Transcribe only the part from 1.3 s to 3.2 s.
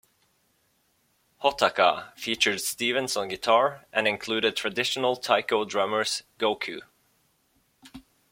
"Hotaka" featured Stevens